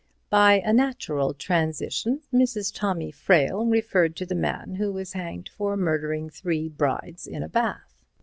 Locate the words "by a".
0.31-0.73